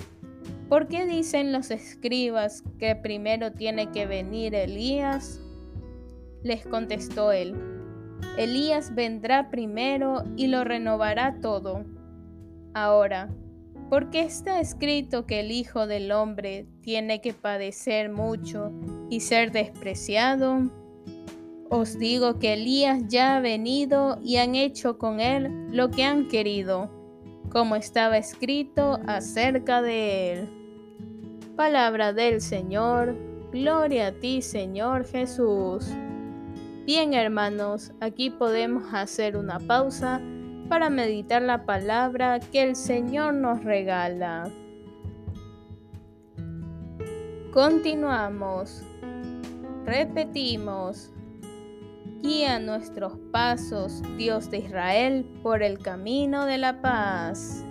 ¿por 0.70 0.88
qué 0.88 1.04
dicen 1.04 1.52
los 1.52 1.70
escribas 1.70 2.64
que 2.78 2.96
primero 2.96 3.52
tiene 3.52 3.90
que 3.92 4.06
venir 4.06 4.54
Elías? 4.54 5.43
Les 6.44 6.64
contestó 6.66 7.32
él, 7.32 7.54
Elías 8.36 8.94
vendrá 8.94 9.48
primero 9.48 10.24
y 10.36 10.48
lo 10.48 10.64
renovará 10.64 11.38
todo. 11.40 11.84
Ahora, 12.74 13.30
¿por 13.88 14.10
qué 14.10 14.20
está 14.20 14.60
escrito 14.60 15.24
que 15.24 15.40
el 15.40 15.52
Hijo 15.52 15.86
del 15.86 16.10
Hombre 16.10 16.66
tiene 16.80 17.20
que 17.20 17.32
padecer 17.32 18.10
mucho 18.10 18.72
y 19.08 19.20
ser 19.20 19.52
despreciado? 19.52 20.70
Os 21.70 21.96
digo 21.98 22.38
que 22.40 22.54
Elías 22.54 23.04
ya 23.08 23.36
ha 23.36 23.40
venido 23.40 24.18
y 24.22 24.36
han 24.36 24.54
hecho 24.54 24.98
con 24.98 25.20
él 25.20 25.68
lo 25.70 25.90
que 25.90 26.02
han 26.02 26.26
querido, 26.26 26.90
como 27.50 27.76
estaba 27.76 28.18
escrito 28.18 28.98
acerca 29.06 29.80
de 29.80 30.32
él. 30.32 30.48
Palabra 31.56 32.12
del 32.12 32.40
Señor, 32.40 33.16
gloria 33.52 34.08
a 34.08 34.12
ti 34.12 34.42
Señor 34.42 35.06
Jesús. 35.06 35.88
Bien 36.84 37.14
hermanos, 37.14 37.92
aquí 38.00 38.28
podemos 38.28 38.92
hacer 38.92 39.38
una 39.38 39.58
pausa 39.58 40.20
para 40.68 40.90
meditar 40.90 41.40
la 41.40 41.64
palabra 41.64 42.40
que 42.40 42.62
el 42.62 42.76
Señor 42.76 43.32
nos 43.32 43.64
regala. 43.64 44.50
Continuamos. 47.54 48.82
Repetimos. 49.86 51.10
Guía 52.20 52.58
nuestros 52.58 53.16
pasos, 53.32 54.02
Dios 54.18 54.50
de 54.50 54.58
Israel, 54.58 55.24
por 55.42 55.62
el 55.62 55.78
camino 55.78 56.44
de 56.44 56.58
la 56.58 56.82
paz. 56.82 57.64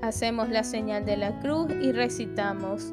Hacemos 0.00 0.48
la 0.48 0.62
señal 0.62 1.04
de 1.04 1.16
la 1.16 1.40
cruz 1.40 1.72
y 1.82 1.90
recitamos. 1.90 2.92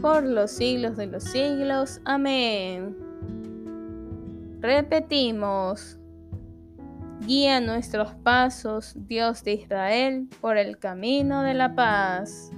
por 0.00 0.24
los 0.24 0.50
siglos 0.50 0.96
de 0.96 1.06
los 1.06 1.24
siglos. 1.24 2.00
Amén. 2.04 2.96
Repetimos. 4.60 5.98
Guía 7.26 7.60
nuestros 7.60 8.14
pasos, 8.14 8.94
Dios 8.96 9.42
de 9.42 9.54
Israel, 9.54 10.28
por 10.40 10.56
el 10.56 10.78
camino 10.78 11.42
de 11.42 11.54
la 11.54 11.74
paz. 11.74 12.50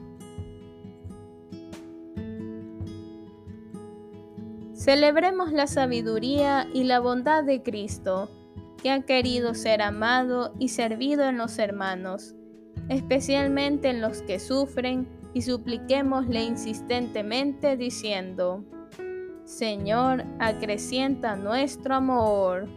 Celebremos 4.75 5.53
la 5.53 5.67
sabiduría 5.67 6.67
y 6.73 6.85
la 6.85 7.01
bondad 7.01 7.45
de 7.45 7.63
Cristo, 7.63 8.31
que 8.83 8.91
ha 8.91 9.03
querido 9.03 9.55
ser 9.55 9.83
amado 9.83 10.55
y 10.59 10.69
servido 10.69 11.29
en 11.29 11.37
los 11.37 11.59
hermanos, 11.59 12.35
especialmente 12.89 13.91
en 13.91 14.01
los 14.01 14.23
que 14.23 14.39
sufren 14.39 15.20
y 15.33 15.43
supliquémosle 15.43 16.43
insistentemente 16.43 17.77
diciendo, 17.77 18.65
Señor, 19.45 20.25
acrecienta 20.39 21.37
nuestro 21.37 21.97
amor. 21.97 22.69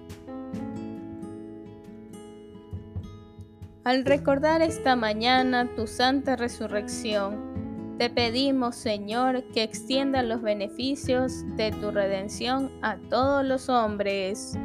Al 3.84 4.06
recordar 4.06 4.62
esta 4.62 4.96
mañana 4.96 5.70
tu 5.76 5.88
santa 5.88 6.36
resurrección, 6.36 7.54
te 7.98 8.10
pedimos, 8.10 8.76
Señor, 8.76 9.44
que 9.54 9.62
extienda 9.62 10.24
los 10.24 10.42
beneficios 10.42 11.44
de 11.58 11.72
tu 11.72 11.92
redención 11.92 12.72
a 12.82 12.98
todos 12.98 13.46
los 13.46 13.70
hombres. 13.70 14.58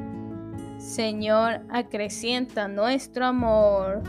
Señor, 0.79 1.61
acrecienta 1.69 2.69
nuestro 2.69 3.27
amor 3.27 4.03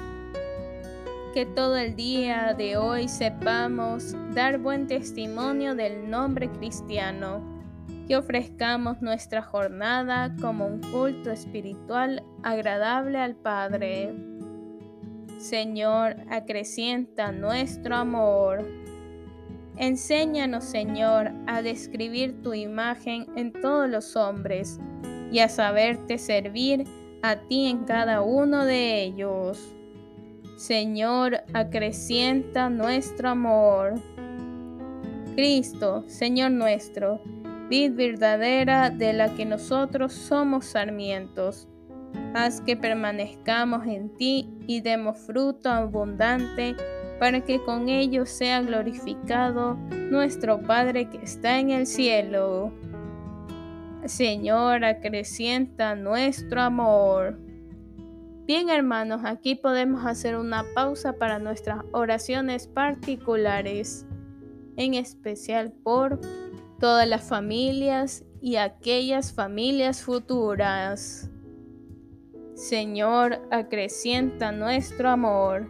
que 1.33 1.45
todo 1.45 1.77
el 1.77 1.95
día 1.95 2.55
de 2.57 2.77
hoy 2.77 3.07
sepamos 3.07 4.15
dar 4.33 4.57
buen 4.57 4.87
testimonio 4.87 5.75
del 5.75 6.09
nombre 6.09 6.49
cristiano, 6.49 7.41
que 8.07 8.17
ofrezcamos 8.17 9.01
nuestra 9.01 9.43
jornada 9.43 10.35
como 10.41 10.65
un 10.65 10.81
culto 10.91 11.31
espiritual 11.31 12.23
agradable 12.41 13.19
al 13.19 13.35
Padre. 13.35 14.15
Señor, 15.37 16.15
acrecienta 16.31 17.31
nuestro 17.31 17.95
amor. 17.95 18.65
Enséñanos, 19.77 20.63
Señor, 20.63 21.31
a 21.45 21.61
describir 21.61 22.41
tu 22.41 22.55
imagen 22.55 23.27
en 23.35 23.53
todos 23.53 23.87
los 23.87 24.15
hombres 24.15 24.79
y 25.31 25.39
a 25.39 25.47
saberte 25.47 26.17
servir 26.17 26.85
a 27.21 27.35
ti 27.35 27.67
en 27.67 27.85
cada 27.85 28.21
uno 28.21 28.65
de 28.65 29.03
ellos. 29.03 29.75
Señor, 30.59 31.37
acrecienta 31.53 32.69
nuestro 32.69 33.29
amor. 33.29 33.93
Cristo, 35.33 36.03
Señor 36.07 36.51
nuestro, 36.51 37.21
vid 37.69 37.93
verdadera 37.93 38.89
de 38.89 39.13
la 39.13 39.33
que 39.35 39.45
nosotros 39.45 40.11
somos 40.11 40.65
sarmientos. 40.65 41.69
Haz 42.33 42.59
que 42.59 42.75
permanezcamos 42.75 43.87
en 43.87 44.13
ti 44.17 44.49
y 44.67 44.81
demos 44.81 45.17
fruto 45.19 45.69
abundante 45.69 46.75
para 47.21 47.39
que 47.39 47.63
con 47.63 47.87
ello 47.87 48.25
sea 48.25 48.61
glorificado 48.61 49.75
nuestro 50.11 50.59
Padre 50.61 51.09
que 51.09 51.19
está 51.19 51.57
en 51.59 51.69
el 51.69 51.87
cielo. 51.87 52.73
Señor, 54.03 54.83
acrecienta 54.83 55.95
nuestro 55.95 56.61
amor. 56.61 57.48
Bien 58.49 58.69
hermanos, 58.71 59.21
aquí 59.25 59.53
podemos 59.53 60.07
hacer 60.07 60.35
una 60.35 60.65
pausa 60.73 61.13
para 61.13 61.37
nuestras 61.37 61.83
oraciones 61.91 62.65
particulares, 62.65 64.07
en 64.75 64.95
especial 64.95 65.71
por 65.71 66.19
todas 66.79 67.07
las 67.07 67.29
familias 67.29 68.25
y 68.41 68.55
aquellas 68.55 69.33
familias 69.33 70.01
futuras. 70.01 71.29
Señor, 72.55 73.39
acrecienta 73.51 74.51
nuestro 74.51 75.09
amor. 75.09 75.69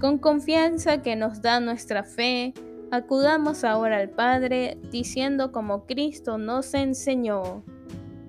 Con 0.00 0.16
confianza 0.16 1.02
que 1.02 1.14
nos 1.14 1.42
da 1.42 1.60
nuestra 1.60 2.04
fe, 2.04 2.54
acudamos 2.90 3.64
ahora 3.64 3.98
al 3.98 4.08
Padre, 4.08 4.78
diciendo 4.90 5.52
como 5.52 5.84
Cristo 5.84 6.38
nos 6.38 6.72
enseñó. 6.72 7.62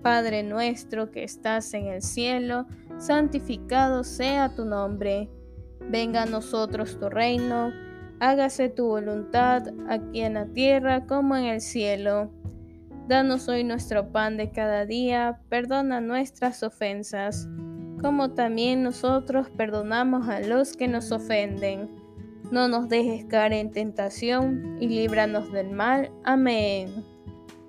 Padre 0.01 0.43
nuestro 0.43 1.11
que 1.11 1.23
estás 1.23 1.73
en 1.73 1.85
el 1.85 2.01
cielo, 2.01 2.65
santificado 3.01 4.03
sea 4.03 4.53
tu 4.55 4.63
nombre. 4.63 5.29
Venga 5.89 6.23
a 6.23 6.25
nosotros 6.27 6.99
tu 6.99 7.09
reino, 7.09 7.71
hágase 8.19 8.69
tu 8.69 8.85
voluntad 8.85 9.63
aquí 9.89 10.21
en 10.21 10.35
la 10.35 10.45
tierra 10.45 11.07
como 11.07 11.35
en 11.35 11.45
el 11.45 11.61
cielo. 11.61 12.31
Danos 13.07 13.49
hoy 13.49 13.63
nuestro 13.63 14.11
pan 14.11 14.37
de 14.37 14.51
cada 14.51 14.85
día, 14.85 15.41
perdona 15.49 15.99
nuestras 15.99 16.61
ofensas, 16.61 17.49
como 17.99 18.31
también 18.31 18.83
nosotros 18.83 19.49
perdonamos 19.49 20.29
a 20.29 20.39
los 20.39 20.77
que 20.77 20.87
nos 20.87 21.11
ofenden. 21.11 21.89
No 22.51 22.67
nos 22.67 22.87
dejes 22.87 23.25
caer 23.25 23.53
en 23.53 23.71
tentación 23.71 24.77
y 24.79 24.87
líbranos 24.87 25.51
del 25.51 25.71
mal. 25.71 26.11
Amén. 26.23 27.03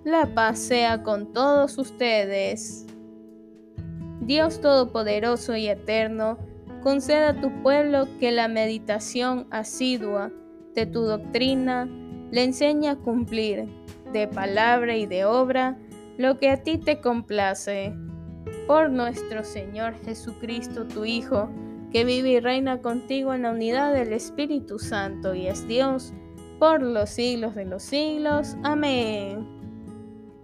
La 0.05 0.27
paz 0.35 0.59
sea 0.59 1.03
con 1.03 1.33
todos 1.33 1.79
ustedes. 1.79 2.87
Dios 4.27 4.61
Todopoderoso 4.61 5.57
y 5.57 5.69
Eterno, 5.69 6.39
conceda 6.83 7.31
a 7.31 7.41
tu 7.41 7.51
pueblo 7.63 8.07
que 8.21 8.31
la 8.31 8.49
meditación 8.49 9.47
asidua 9.51 10.31
de 10.75 10.87
tu 10.87 11.03
doctrina 11.03 11.89
le 12.31 12.45
enseñe 12.45 12.89
a 12.89 12.97
cumplir 12.97 13.69
de 14.13 14.29
palabra 14.29 14.97
y 14.97 15.07
de 15.07 15.25
obra 15.25 15.77
lo 16.19 16.39
que 16.39 16.51
a 16.51 16.63
ti 16.63 16.79
te 16.79 17.01
complace. 17.01 17.95
Por 18.67 18.91
nuestro 18.91 19.43
Señor 19.43 19.95
Jesucristo, 20.05 20.87
tu 20.87 21.05
Hijo, 21.05 21.49
que 21.91 22.05
vive 22.05 22.31
y 22.31 22.41
reina 22.41 22.81
contigo 22.81 23.35
en 23.35 23.43
la 23.43 23.51
unidad 23.51 23.93
del 23.93 24.13
Espíritu 24.13 24.79
Santo 24.79 25.35
y 25.35 25.49
es 25.49 25.67
Dios, 25.67 26.15
por 26.59 26.81
los 26.81 27.11
siglos 27.11 27.55
de 27.55 27.65
los 27.65 27.83
siglos. 27.83 28.57
Amén. 28.63 29.62